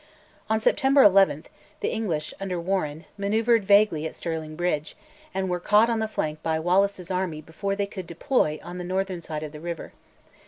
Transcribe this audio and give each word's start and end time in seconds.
On 0.49 0.59
September 0.59 1.03
11, 1.03 1.45
the 1.81 1.91
English, 1.91 2.33
under 2.39 2.59
Warenne, 2.59 3.05
manoeuvred 3.19 3.63
vaguely 3.63 4.07
at 4.07 4.15
Stirling 4.15 4.55
Bridge, 4.55 4.95
and 5.31 5.47
were 5.47 5.59
caught 5.59 5.91
on 5.91 5.99
the 5.99 6.07
flank 6.07 6.41
by 6.41 6.59
Wallace's 6.59 7.11
army 7.11 7.39
before 7.39 7.75
they 7.75 7.85
could 7.85 8.07
deploy 8.07 8.59
on 8.63 8.79
the 8.79 8.83
northern 8.83 9.21
side 9.21 9.43
of 9.43 9.51
the 9.51 9.59
river. 9.59 9.93